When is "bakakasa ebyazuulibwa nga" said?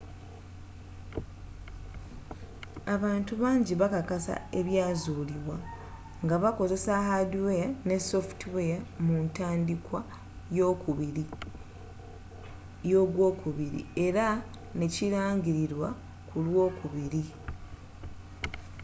3.81-6.35